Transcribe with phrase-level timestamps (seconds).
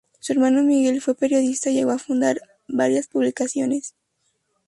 [0.19, 3.93] Su hermano Miguel fue periodista y llegó a fundar varias publicaciones.